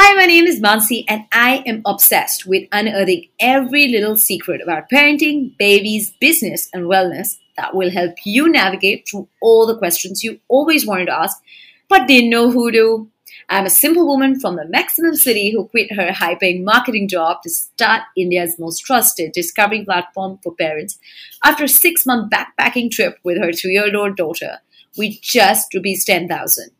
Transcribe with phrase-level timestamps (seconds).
[0.00, 4.88] Hi, my name is Mansi, and I am obsessed with unearthing every little secret about
[4.88, 10.38] parenting, babies, business, and wellness that will help you navigate through all the questions you
[10.46, 11.42] always wanted to ask
[11.88, 13.10] but didn't know who to.
[13.48, 17.42] I'm a simple woman from the maximum city who quit her high paying marketing job
[17.42, 20.96] to start India's most trusted discovery platform for parents
[21.42, 24.58] after a six month backpacking trip with her two year old daughter
[24.96, 26.70] with just rupees 10,000.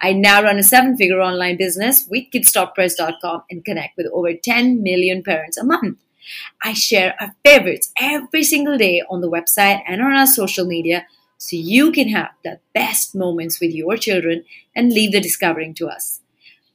[0.00, 4.82] I now run a seven figure online business with kidsstoppress.com and connect with over 10
[4.82, 5.98] million parents a month.
[6.62, 11.06] I share our favorites every single day on the website and on our social media
[11.38, 14.44] so you can have the best moments with your children
[14.74, 16.20] and leave the discovering to us.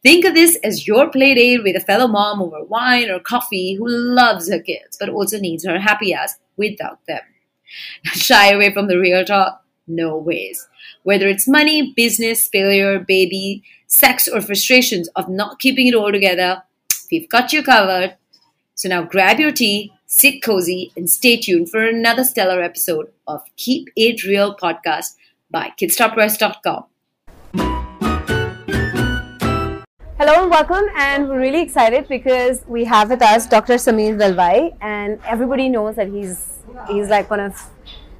[0.03, 3.75] Think of this as your play date with a fellow mom over wine or coffee
[3.75, 7.21] who loves her kids but also needs her happy ass without them.
[8.03, 9.63] Shy away from the real talk?
[9.87, 10.67] No ways.
[11.03, 16.63] Whether it's money, business, failure, baby, sex, or frustrations of not keeping it all together,
[17.11, 18.15] we've got you covered.
[18.75, 23.41] So now grab your tea, sit cozy, and stay tuned for another stellar episode of
[23.57, 25.15] Keep It Real podcast
[25.49, 26.85] by kidsstoppress.com.
[30.19, 33.73] Hello and welcome, and we're really excited because we have with us Dr.
[33.73, 37.59] Samir Dalwai, and everybody knows that he's he's like one of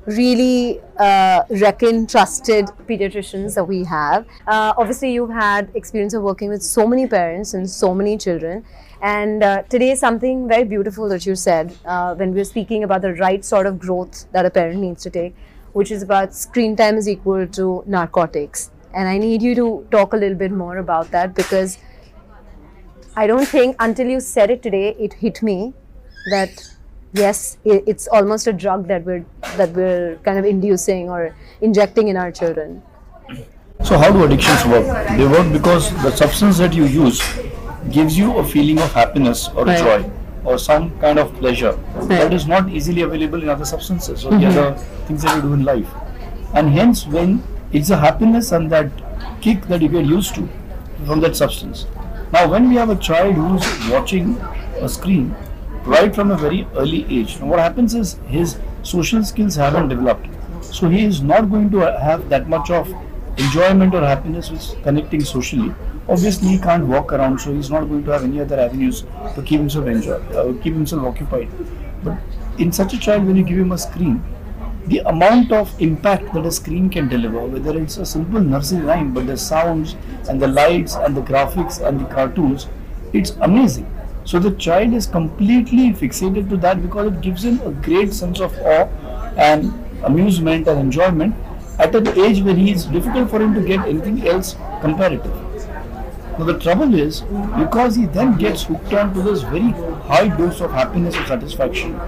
[0.06, 4.26] really uh, reckoned, trusted pediatricians that we have.
[4.48, 8.66] Uh, obviously, you've had experience of working with so many parents and so many children.
[9.02, 13.02] And uh, today, something very beautiful that you said uh, when we were speaking about
[13.02, 15.36] the right sort of growth that a parent needs to take,
[15.74, 18.72] which is about screen time is equal to narcotics.
[18.94, 21.78] And I need you to talk a little bit more about that because
[23.16, 25.74] I don't think until you said it today, it hit me
[26.30, 26.76] that
[27.14, 29.26] yes, it's almost a drug that we're
[29.58, 32.82] that we're kind of inducing or injecting in our children.
[33.84, 34.86] So how do addictions work?
[35.18, 37.22] They work because the substance that you use
[37.90, 39.80] gives you a feeling of happiness or right.
[39.80, 40.12] joy
[40.44, 42.10] or some kind of pleasure right.
[42.10, 44.42] that is not easily available in other substances or mm-hmm.
[44.42, 45.90] the other things that you do in life.
[46.54, 48.92] And hence when it's a happiness and that
[49.42, 50.48] kick that you get used to
[51.06, 51.86] from that substance.
[52.32, 54.38] Now when we have a child who's watching
[54.80, 55.36] a screen
[55.86, 57.38] right from a very early age.
[57.40, 60.28] What happens is his social skills haven't developed.
[60.62, 62.94] So he is not going to have that much of
[63.38, 65.74] enjoyment or happiness with connecting socially.
[66.08, 69.04] Obviously, he can't walk around, so he's not going to have any other avenues
[69.36, 71.50] to keep himself enjoy, uh, keep himself occupied.
[72.04, 72.18] But
[72.58, 74.24] in such a child, when you give him a screen,
[74.88, 79.14] the amount of impact that a screen can deliver, whether it's a simple nursery rhyme,
[79.14, 79.96] but the sounds
[80.28, 82.68] and the lights and the graphics and the cartoons,
[83.14, 83.86] it's amazing.
[84.24, 88.40] So the child is completely fixated to that because it gives him a great sense
[88.40, 88.88] of awe
[89.38, 89.74] and
[90.04, 91.36] amusement and enjoyment
[91.80, 95.36] at an age where he is difficult for him to get anything else comparative.
[96.38, 97.22] Now the trouble is
[97.58, 99.72] because he then gets hooked on to this very
[100.12, 102.00] high dose of happiness or satisfaction,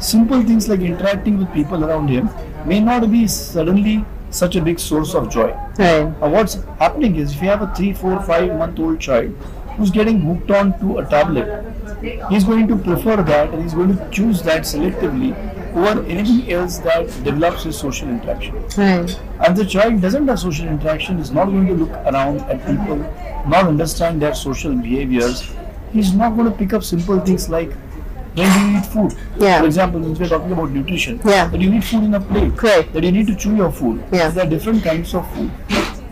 [0.00, 2.28] simple things like interacting with people around him
[2.66, 5.52] may not be suddenly such a big source of joy.
[5.78, 5.78] Right.
[5.78, 9.34] Now what's happening is if you have a three, four, five month old child
[9.78, 11.64] who's getting hooked on to a tablet,
[12.28, 15.32] he's going to prefer that and he's going to choose that selectively
[15.74, 18.54] over anything else that develops his social interaction.
[18.76, 19.20] Right.
[19.46, 22.96] And the child doesn't have social interaction, is not going to look around at people,
[23.46, 25.48] not understand their social behaviors.
[25.92, 27.72] He's not going to pick up simple things like
[28.34, 29.14] when do you eat food?
[29.36, 29.60] Yeah.
[29.60, 31.48] For example, since we're talking about nutrition, yeah.
[31.48, 32.56] that you eat food in a plate.
[32.56, 32.92] Correct.
[32.92, 34.04] That you need to chew your food.
[34.12, 34.28] Yeah.
[34.28, 35.50] There are different kinds of food.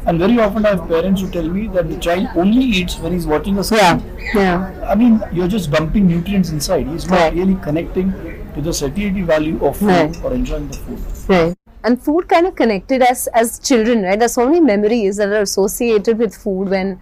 [0.07, 3.13] And very often I have parents who tell me that the child only eats when
[3.13, 3.81] he's watching a screen.
[3.81, 4.01] Yeah.
[4.35, 4.89] yeah.
[4.89, 6.87] I mean, you're just dumping nutrients inside.
[6.87, 7.35] He's not right.
[7.35, 8.13] really connecting
[8.55, 10.25] to the satiety value of food right.
[10.25, 11.29] or enjoying the food.
[11.29, 11.57] Right.
[11.83, 14.19] And food kind of connected us as children, right?
[14.19, 17.01] There's so many memories that are associated with food when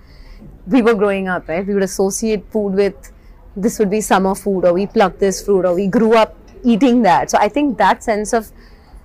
[0.67, 1.67] we were growing up, right?
[1.67, 3.13] We would associate food with
[3.57, 7.03] this would be summer food, or we plucked this fruit, or we grew up eating
[7.03, 7.31] that.
[7.31, 8.51] So I think that sense of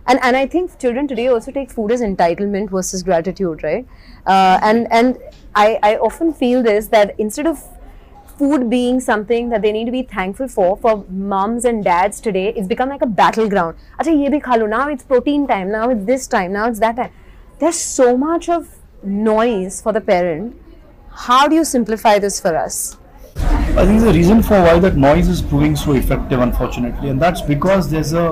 [0.09, 3.87] and and I think children today also take food as entitlement versus gratitude, right?
[4.25, 5.19] Uh, and and
[5.55, 7.61] I I often feel this that instead of
[8.39, 10.93] food being something that they need to be thankful for for
[11.33, 13.83] moms and dads today it's become like a battleground.
[13.99, 17.11] Acha, ye bhi now it's protein time now it's this time now it's that time.
[17.59, 18.67] There's so much of
[19.03, 20.55] noise for the parent.
[21.27, 22.97] How do you simplify this for us?
[23.81, 27.41] I think the reason for why that noise is proving so effective, unfortunately, and that's
[27.41, 28.27] because there's a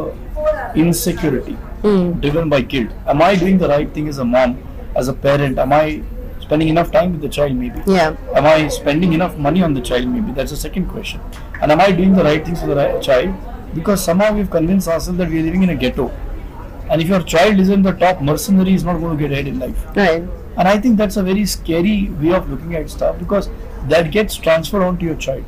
[0.75, 2.21] insecurity mm.
[2.21, 2.91] driven by guilt.
[3.05, 4.61] Am I doing the right thing as a mom,
[4.95, 5.57] as a parent?
[5.59, 6.03] Am I
[6.39, 7.55] spending enough time with the child?
[7.55, 7.81] Maybe.
[7.85, 8.15] Yeah.
[8.35, 10.07] Am I spending enough money on the child?
[10.07, 11.21] Maybe that's the second question.
[11.61, 13.35] And am I doing the right things for the right child?
[13.73, 16.09] Because somehow we've convinced ourselves that we're living in a ghetto.
[16.89, 19.59] And if your child isn't the top mercenary, he's not going to get ahead in
[19.59, 19.85] life.
[19.95, 20.23] Right.
[20.57, 23.49] And I think that's a very scary way of looking at stuff because
[23.89, 25.43] that gets transferred onto your child.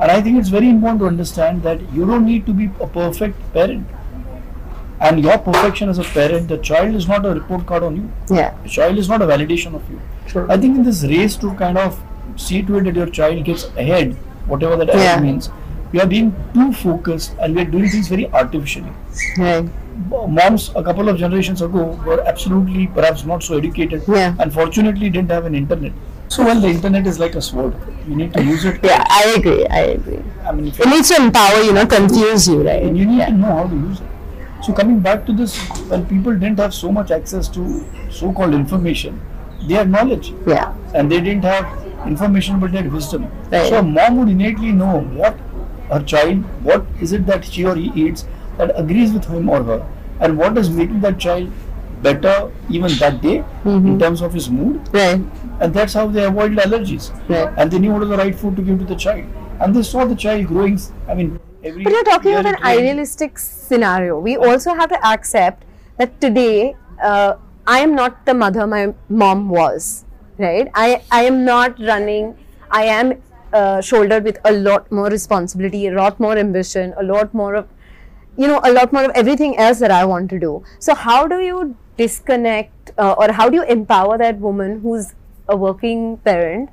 [0.00, 2.86] And I think it's very important to understand that you don't need to be a
[2.86, 3.86] perfect parent.
[5.00, 8.12] And your perfection as a parent, the child is not a report card on you.
[8.36, 8.54] Yeah.
[8.62, 10.00] The child is not a validation of you.
[10.26, 10.46] True.
[10.50, 11.98] I think in this race to kind of
[12.36, 14.14] see to it that your child gets ahead,
[14.46, 14.94] whatever that Yeah.
[15.00, 15.48] ahead means,
[15.92, 18.92] we are being too focused and we are doing things very artificially.
[19.38, 19.64] Right.
[20.28, 24.34] Moms a couple of generations ago were absolutely perhaps not so educated Yeah.
[24.38, 25.92] and fortunately didn't have an internet.
[26.28, 27.74] So well the internet is like a sword.
[28.08, 28.78] You need to use it.
[28.84, 29.66] Yeah, I agree.
[29.66, 30.22] I agree.
[30.46, 32.82] I mean It needs to empower you, not confuse you, right?
[32.82, 34.06] and you need to know how to use it.
[34.62, 35.56] So coming back to this,
[35.88, 39.20] when people didn't have so much access to so-called information,
[39.66, 40.32] they had knowledge.
[40.46, 40.74] Yeah.
[40.94, 41.66] and they didn't have
[42.06, 43.30] information but they had wisdom.
[43.50, 43.68] Right.
[43.68, 45.38] So a mom would innately know what
[45.90, 48.26] her child, what is it that she or he eats
[48.58, 49.86] that agrees with him or her,
[50.20, 51.50] and what is making that child
[52.02, 53.86] better even that day Mm-hmm.
[53.88, 55.20] in terms of his mood, Right.
[55.60, 57.10] and that's how they avoided allergies.
[57.28, 57.52] Right.
[57.58, 59.24] And they knew what was the right food to give to the child,
[59.60, 60.78] and they saw the child growing.
[61.08, 61.84] I mean, every.
[61.84, 64.18] But you're talking of an idealistic scenario.
[64.18, 65.64] We also have to accept
[65.98, 67.34] that today uh,
[67.66, 70.04] I am not the mother my mom was,
[70.38, 70.68] right?
[70.74, 72.36] I, I am not running,
[72.70, 73.22] I am
[73.52, 77.68] uh, shouldered with a lot more responsibility, a lot more ambition, a lot more of,
[78.36, 80.62] you know, a lot more of everything else that I want to do.
[80.78, 85.14] So, how do you disconnect uh, or how do you empower that woman who's
[85.48, 86.70] a working parent?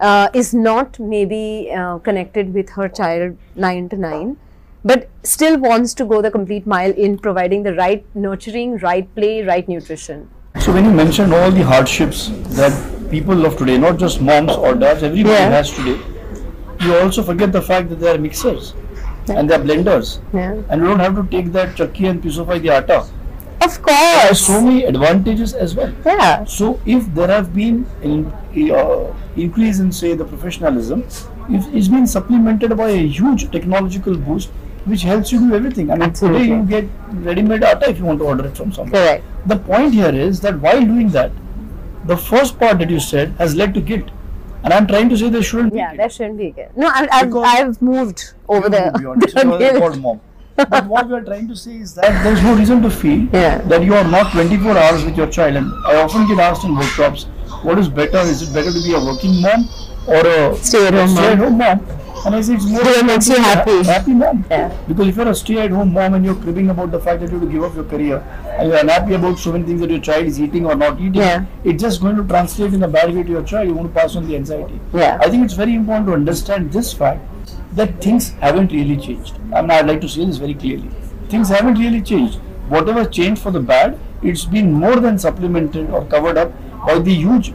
[0.00, 4.36] Uh, is not maybe uh, connected with her child 9 to 9
[4.84, 9.42] but still wants to go the complete mile in providing the right nurturing right play
[9.42, 10.28] right nutrition
[10.64, 12.28] So when you mentioned all the hardships
[12.58, 12.72] that
[13.10, 15.50] people of today, not just moms or dads, everybody Yeah.
[15.56, 15.96] has today,
[16.84, 18.72] you also forget the fact that there are mixers
[19.34, 20.08] and there are blenders,
[20.38, 22.98] yeah and you don't have to take that chakki and pisofy the atta.
[23.66, 25.92] Of There are course so many advantages as well.
[26.04, 28.26] yeah So if there have been an
[28.72, 31.02] uh, increase in say the professionalism,
[31.48, 34.50] if it's been supplemented by a huge technological boost,
[34.84, 35.90] which helps you do everything.
[35.90, 36.42] I mean, Absolutely.
[36.42, 36.84] today you get
[37.28, 39.00] ready-made atta if you want to order it from somewhere.
[39.02, 41.32] correct The point here is that while doing that,
[42.04, 44.10] the first part that you said has led to guilt.
[44.62, 45.98] And I'm trying to say there shouldn't be yeah guilt.
[45.98, 49.28] that shouldn't be good no I, I've, I've moved over there beyond.
[49.30, 50.20] So called mom.
[50.56, 53.58] But what we are trying to say is that there's no reason to feel Yeah.
[53.72, 55.56] that you are not 24 hours with your child.
[55.56, 57.24] And I often get asked in workshops,
[57.62, 58.18] what is better?
[58.18, 59.68] Is it better to be a working mom
[60.06, 61.16] or a Stay-at-home mom.
[61.16, 61.80] stay-at-home mom?
[62.24, 63.84] And I say it's more it makes you happy.
[63.84, 64.44] Happy mom.
[64.50, 64.72] Yeah.
[64.88, 67.46] Because if you're a stay-at-home mom and you're cribbing about the fact that you have
[67.46, 68.16] to give up your career
[68.58, 71.14] and you're unhappy about so many things that your child is eating or not eating,
[71.16, 71.44] Yeah.
[71.64, 73.68] it's just going to translate in a bad way to your child.
[73.68, 74.80] You want to pass on the anxiety.
[74.92, 75.18] Yeah.
[75.20, 77.20] I think it's very important to understand this fact
[77.76, 79.38] that things haven't really changed.
[79.54, 80.90] I mean, I'd like to say this very clearly.
[81.28, 82.38] Things haven't really changed.
[82.68, 86.52] Whatever changed for the bad, it's been more than supplemented or covered up
[86.86, 87.52] by the huge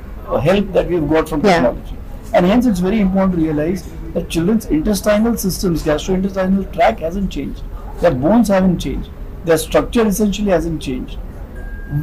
[0.50, 1.54] help that we've got from Yeah.
[1.54, 1.98] technology.
[2.34, 3.84] And hence, it's very important to realize
[4.14, 7.64] that children's intestinal systems, gastrointestinal tract hasn't changed.
[8.00, 9.10] Their bones haven't changed.
[9.46, 11.18] Their structure essentially hasn't changed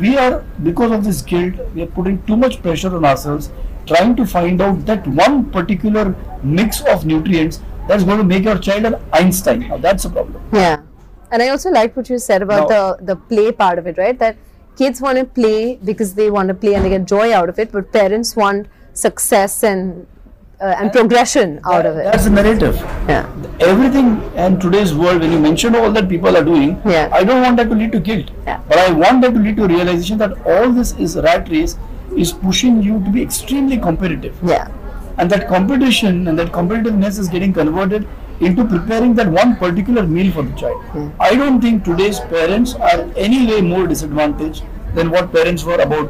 [0.01, 3.51] we are because of this guilt we are putting too much pressure on ourselves
[3.87, 8.59] trying to find out that one particular mix of nutrients that's going to make your
[8.59, 9.61] child an einstein.
[9.69, 10.43] Now that's a problem.
[10.53, 10.83] Yeah.
[11.31, 13.99] And i also like what you said about Now- the the play part of it
[13.99, 14.19] right?
[14.19, 14.37] That
[14.81, 17.59] kids want to play because they want to play and they get joy out of
[17.65, 20.07] it but parents want success and
[20.61, 22.05] uh, and progression out of it.
[22.05, 22.77] that's the narrative.
[23.09, 23.27] Yeah.
[23.73, 24.09] Everything
[24.47, 27.09] in today's world when you mention all that people are doing Yeah.
[27.21, 28.31] i don't want that to lead to guilt.
[28.47, 28.61] Yeah.
[28.73, 31.77] but i want that to lead to realization that all this is rat race
[32.25, 34.35] is pushing you to be extremely competitive.
[34.55, 34.69] Yeah
[35.19, 38.07] and that competition and that competitiveness is getting converted
[38.41, 40.83] into preparing that one particular meal for the child.
[40.93, 41.09] Hmm.
[41.21, 44.63] I don't think today's parents are any way more disadvantaged
[44.95, 46.09] than what parents were about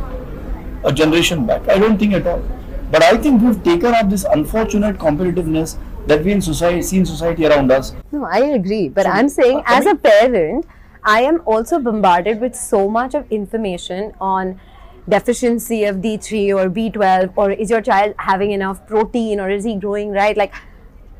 [0.84, 1.66] a generation back.
[1.68, 2.42] I don't think at all.
[2.90, 7.06] But I think we've taken up this unfortunate competitiveness that we in society see in
[7.06, 7.94] society around us.
[8.12, 8.88] No, I agree.
[8.88, 10.66] But So, I'm saying, uh, I as a mean- parent,
[11.04, 14.60] I am also bombarded with so much of information on
[15.08, 19.76] deficiency of D3 or B12, or is your child having enough protein, or is he
[19.76, 20.36] growing right?
[20.36, 20.54] Like,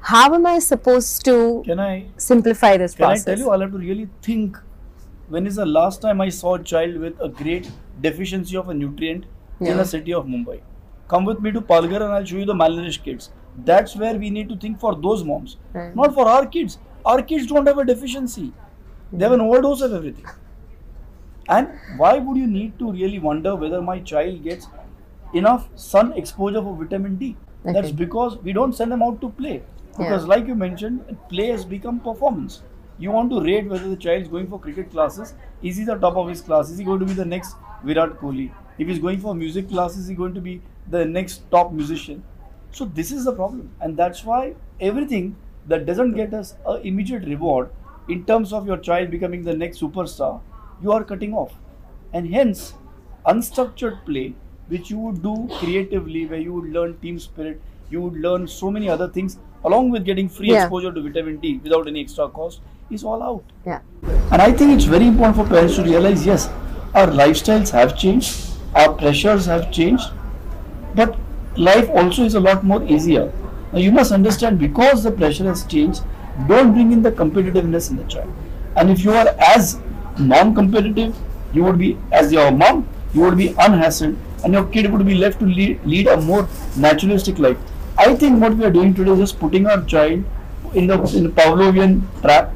[0.00, 3.26] how am I supposed to Can I simplify this Can process?
[3.28, 4.58] I tell you, I'll have to really think.
[5.28, 8.74] When is the last time I saw a child with a great deficiency of a
[8.74, 9.26] nutrient
[9.60, 10.60] in the city of Mumbai?
[11.08, 13.30] Come with me to Palghar and I'll show you the malnourished kids.
[13.64, 15.94] That's where we need to think for those moms, Right.
[15.94, 16.78] not for our kids.
[17.04, 18.52] Our kids don't have a deficiency;
[19.12, 20.26] they have an overdose of everything.
[21.48, 24.68] And why would you need to really wonder whether my child gets
[25.32, 27.36] enough sun exposure for vitamin D?
[27.64, 29.62] That's because we don't send them out to play.
[29.96, 30.28] Because, Yeah.
[30.34, 32.62] like you mentioned, play has become performance.
[32.98, 35.34] You want to rate whether the child is going for cricket classes.
[35.62, 36.70] Is he the top of his class?
[36.70, 38.50] Is he going to be the next Virat Kohli?
[38.78, 42.22] If he's going for music classes, is he going to be the next top musician?
[42.70, 45.36] So this is the problem, and that's why everything
[45.66, 47.70] that doesn't get us an immediate reward
[48.08, 50.40] in terms of your child becoming the next superstar,
[50.82, 51.52] you are cutting off,
[52.12, 52.74] and hence
[53.26, 54.34] unstructured play,
[54.68, 58.70] which you would do creatively, where you would learn team spirit, you would learn so
[58.70, 60.62] many other things, along with getting free Yeah.
[60.62, 63.42] exposure to vitamin D without any extra cost, is all out.
[63.66, 63.80] Yeah.
[64.32, 66.50] And I think it's very important for parents to realize yes,
[66.94, 70.10] our lifestyles have changed, our pressures have changed,
[70.94, 71.16] but
[71.56, 73.32] life also is a lot more easier.
[73.72, 76.02] Now you must understand because the pressure has changed,
[76.46, 78.32] don't bring in the competitiveness in the child.
[78.76, 79.80] And if you are as
[80.18, 81.14] non-competitive,
[81.52, 85.14] you would be as your mom, you would be unhassled, and your kid would be
[85.14, 87.56] left to lead, lead a more naturalistic life.
[87.96, 90.24] I think what we are doing today is just putting our child
[90.74, 92.52] in the in the Pavlovian trap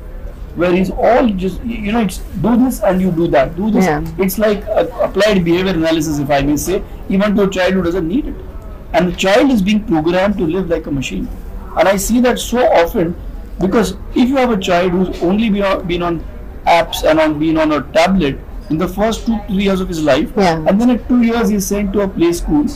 [0.54, 3.86] where he's all just you know it's do this and you do that do this
[3.86, 4.04] Yeah.
[4.18, 7.82] it's like a, applied behavior analysis if i may say even to a child who
[7.82, 8.34] doesn't need it
[8.92, 11.26] and the child is being programmed to live like a machine
[11.78, 13.14] and i see that so often
[13.62, 16.22] because if you have a child who's only been on, been on
[16.66, 18.38] apps and on being on a tablet
[18.70, 20.64] in the first two three years of his life Yeah.
[20.66, 22.66] and then at two years he's sent to a play school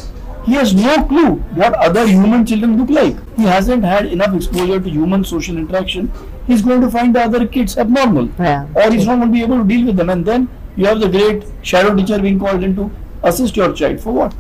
[0.47, 3.17] he has no clue what other human children look like.
[3.37, 6.13] He hasn't had enough exposure to human social interaction.
[6.47, 8.29] He's going to find the other kids abnormal.
[8.39, 8.69] Yeah.
[8.77, 10.09] Or he's not going to be able to deal with them.
[10.09, 12.93] And then you have the great shadow teacher being called in to
[13.25, 13.99] assist your child.
[14.01, 14.37] For what?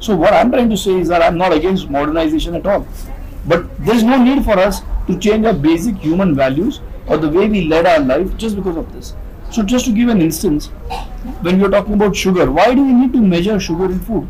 [0.00, 2.86] So what I'm trying to say is that I'm not against modernization at all.
[3.46, 7.48] But there's no need for us to change our basic human values or the way
[7.48, 9.14] we led our life just because of this.
[9.50, 10.66] So just to give an instance,
[11.42, 14.24] when we're talking about sugar, why do we need to measure sugar in food?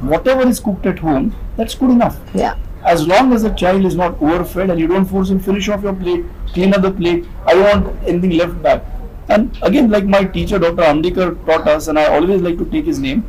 [0.00, 2.18] Whatever is cooked at home, that's good enough.
[2.34, 2.56] Yeah.
[2.84, 5.68] As long as the child is not overfed and you don't force him to finish
[5.68, 8.84] off your plate, clean up the plate, I don't want anything left back.
[9.28, 10.82] And again, like my teacher, Dr.
[10.82, 13.24] Amdekar taught us, and I always like to take his name.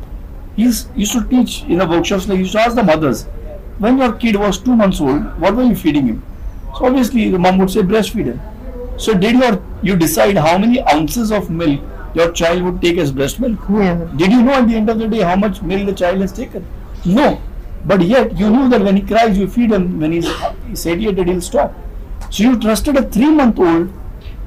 [0.55, 3.23] He's used to teach in the workshops, like he used to ask the mothers,
[3.77, 6.23] when your kid was two months old, what were you feeding him?
[6.77, 8.41] So obviously the mom would say breastfeed him.
[9.01, 11.79] So did your you decide how many ounces of milk
[12.13, 13.59] your child would take as breast milk?
[13.69, 13.95] Yeah.
[14.15, 16.31] Did you know at the end of the day how much milk the child has
[16.31, 16.65] taken?
[17.05, 17.29] No.
[17.83, 19.99] But yet you knew that when he cries, you feed him.
[19.99, 20.27] When he's
[20.73, 21.73] satiated, he'll stop.
[22.29, 23.89] So you trusted a three-month-old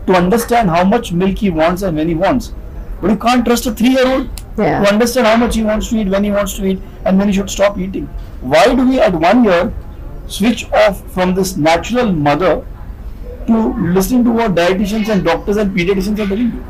[0.07, 2.53] to understand how much milk he wants and when he wants.
[3.01, 4.85] But you can't trust a three-year-old Yeah.
[4.85, 7.27] to understand how much he wants to eat, when he wants to eat, and when
[7.33, 8.07] he should stop eating.
[8.55, 9.73] Why do we at one year
[10.29, 12.53] switch off from this natural mother
[13.47, 16.65] to listening to what dietitians and doctors and pediatricians are telling you?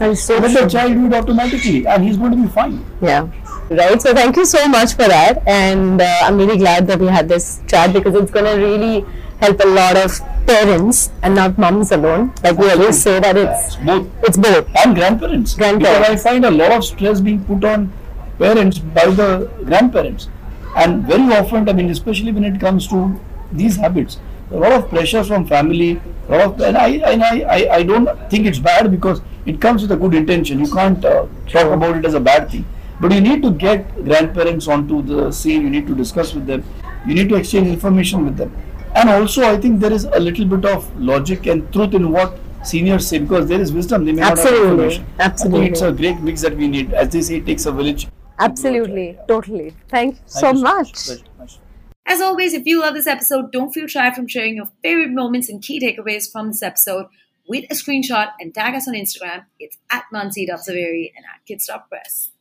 [0.00, 2.84] Is so Let the child do it automatically, and he's going to be fine.
[3.00, 3.28] Yeah.
[3.70, 4.02] Right.
[4.02, 7.28] So thank you so much for that, and uh, I'm really glad that we had
[7.28, 9.04] this chat because it's going to really
[9.40, 12.32] help a lot of parents and not moms alone.
[12.42, 14.68] Like we always say that it's It's both it's both.
[14.84, 15.54] and grandparents.
[15.54, 16.00] Grandparents.
[16.08, 17.92] Because I find a lot of stress being put on
[18.38, 20.28] parents by the grandparents,
[20.76, 23.18] and very often, I mean, especially when it comes to
[23.52, 24.18] these habits,
[24.52, 26.00] a lot of pressure from family.
[26.28, 29.60] A lot of, and I and I, I, I don't think it's bad because it
[29.60, 30.60] comes with a good intention.
[30.60, 32.64] You can't uh, talk about it as a bad thing.
[33.00, 35.62] But you need to get grandparents onto the scene.
[35.62, 36.64] You need to discuss with them.
[37.06, 38.54] You need to exchange information with them.
[38.94, 42.38] And also, I think there is a little bit of logic and truth in what
[42.62, 44.04] seniors say because there is wisdom.
[44.04, 44.70] They may not have Absolutely.
[44.70, 45.06] information.
[45.18, 45.60] I Absolutely.
[45.60, 46.92] think it's a great mix that we need.
[46.92, 48.06] As they say, it takes a village.
[48.38, 49.18] Absolutely.
[49.26, 49.74] Totally.
[49.88, 50.92] Thank you Thank so you much.
[50.92, 51.22] Pleasure.
[51.22, 51.31] Pleasure.
[52.12, 55.48] As always, if you love this episode, don't feel shy from sharing your favorite moments
[55.48, 57.06] and key takeaways from this episode
[57.48, 59.46] with a screenshot and tag us on Instagram.
[59.58, 62.32] It's at Mansi.Zaveri and at Kids.Press.